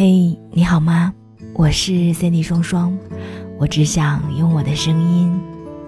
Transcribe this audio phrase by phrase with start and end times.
[0.00, 1.12] 嘿，你好吗？
[1.54, 2.96] 我是 Cindy 双双，
[3.58, 5.40] 我只想用我的声音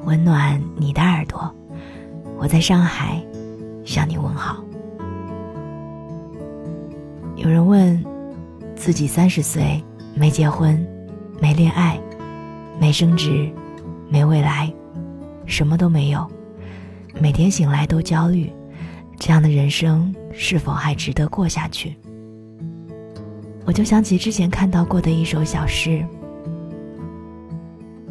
[0.03, 1.55] 温暖你的耳朵。
[2.37, 3.25] 我在上海
[3.85, 4.65] 向你问好。
[7.37, 8.05] 有人问，
[8.75, 9.81] 自己三十岁
[10.17, 10.85] 没结婚，
[11.41, 11.97] 没恋爱，
[12.81, 13.49] 没升职，
[14.09, 14.75] 没未来，
[15.47, 16.29] 什么都没有，
[17.21, 18.53] 每天醒来都焦虑，
[19.21, 21.95] 这样的人生是否还值得过下去？
[23.65, 26.05] 我就想起之前看到过的一首小诗：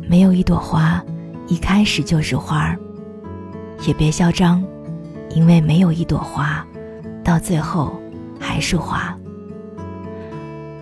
[0.07, 1.03] 没有一朵花，
[1.47, 2.79] 一开始就是花儿，
[3.85, 4.63] 也别嚣张，
[5.31, 6.65] 因为没有一朵花，
[7.23, 7.99] 到最后
[8.39, 9.15] 还是花。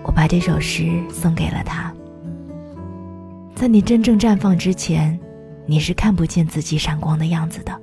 [0.03, 1.91] 我把这首诗送给了他。
[3.55, 5.19] 在你真正绽放之前，
[5.65, 7.75] 你是看不见自己闪光的样子的。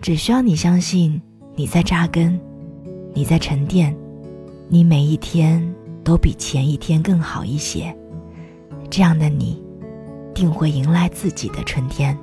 [0.00, 1.20] 只需要你相信，
[1.54, 2.38] 你在扎根，
[3.14, 3.96] 你在沉淀，
[4.72, 5.60] 你每一天
[6.04, 7.92] 都比前一天更好一些。
[8.88, 9.60] 这样的你，
[10.32, 12.16] 定会迎来自己的春天。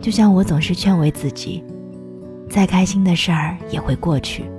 [0.00, 1.62] 就像我总是劝慰自己，
[2.50, 4.50] 再开心的事儿也会过去，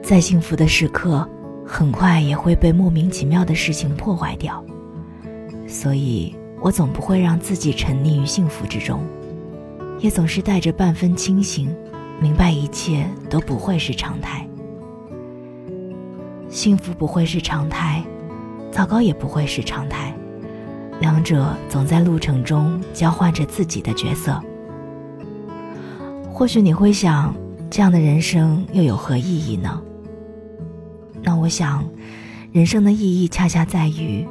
[0.00, 1.28] 再幸福的时刻。
[1.66, 4.64] 很快也会被莫名其妙的事情破坏掉，
[5.66, 9.04] 所以我总不会让自己沉溺于幸福之中，
[9.98, 11.68] 也总是带着半分清醒，
[12.22, 14.47] 明白一切都不会是常态。
[16.58, 18.02] 幸福不会是常态，
[18.72, 20.12] 糟糕也不会是常态，
[20.98, 24.42] 两者总在路程中交换着自己的角色。
[26.28, 27.32] 或许你会想，
[27.70, 29.80] 这样的人生又有何意义呢？
[31.22, 31.88] 那我想，
[32.50, 34.26] 人生的意义恰恰在于，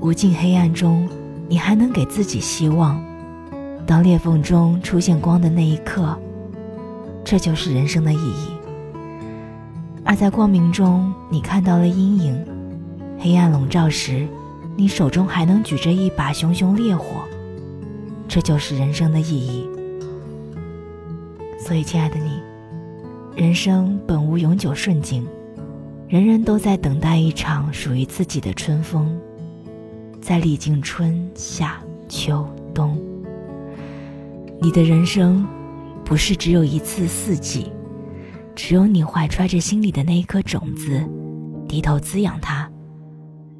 [0.00, 1.06] 无尽黑暗中，
[1.46, 2.98] 你还能给自己希望。
[3.86, 6.18] 当裂缝中出现光的那一刻，
[7.22, 8.63] 这就是人生的意义。
[10.14, 12.46] 在光明中，你看到了阴影，
[13.18, 14.26] 黑暗笼罩时，
[14.76, 17.22] 你手中还能举着一把熊熊烈火，
[18.28, 19.68] 这就是人生的意义。
[21.58, 22.40] 所以，亲爱的你，
[23.34, 25.26] 人生本无永久顺境。
[26.06, 29.18] 人人都在等待一场属于自己的春风，
[30.20, 32.96] 在历经春夏秋冬。
[34.60, 35.44] 你的人生，
[36.04, 37.72] 不是只有一次四季，
[38.54, 41.02] 只有你怀揣着心里的那一颗种子，
[41.68, 42.70] 低头滋养它，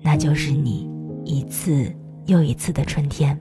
[0.00, 0.88] 那就是你
[1.24, 1.92] 一次
[2.26, 3.38] 又一次的春天。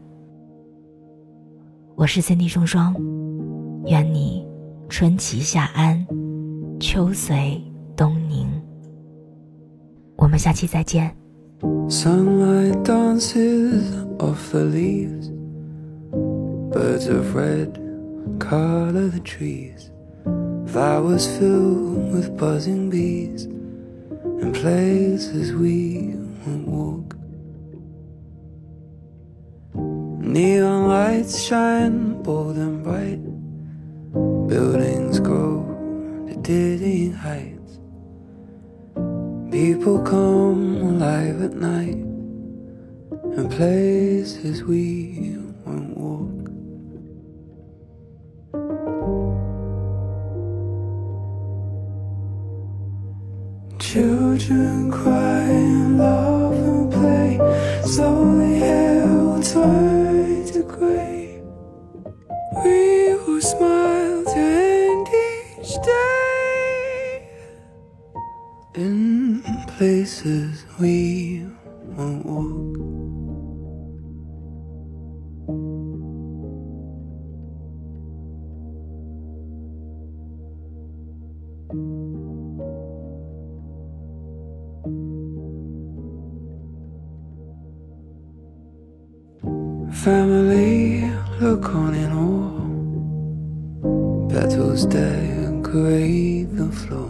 [1.96, 2.96] 我是三 D 双双，
[3.86, 4.46] 愿你
[4.90, 6.06] 春齐夏安，
[6.80, 7.62] 秋随
[7.96, 8.48] 冬宁。
[10.18, 11.16] 我们下期再见。
[11.88, 13.84] Sunlight dances
[14.18, 15.32] off the leaves.
[16.72, 17.80] Birds of red
[18.40, 19.93] color the trees.
[20.74, 23.44] Flowers filled with buzzing bees.
[23.44, 26.16] And places we
[26.48, 27.16] won't walk.
[29.76, 33.22] Neon lights shine bold and bright.
[34.48, 35.62] Buildings grow
[36.28, 37.78] to dizzying heights.
[39.52, 42.02] People come alive at night
[43.38, 46.53] and places we won't walk.
[53.94, 57.38] Children cry and laugh and play,
[57.86, 58.60] slowly
[59.06, 61.40] will turn to grey.
[62.66, 65.08] We will smile to end
[65.60, 67.30] each day.
[68.74, 69.44] In
[69.78, 71.46] places we
[71.96, 73.03] won't walk.
[90.04, 91.10] Family
[91.40, 92.68] look on in awe,
[94.28, 97.10] petals decorate the floor.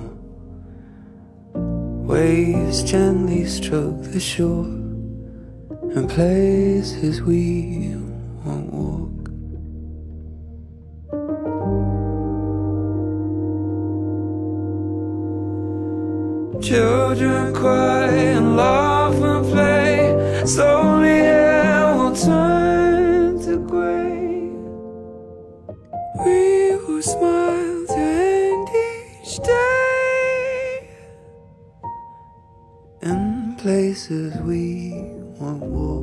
[2.06, 4.66] Waves gently stroke the shore
[5.96, 7.96] and places we
[8.46, 9.10] won't walk.
[16.62, 22.83] Children cry and laugh and play, slowly air will turn
[26.20, 30.88] We will smile to end each day.
[33.02, 34.94] In places we
[35.40, 36.03] won't walk.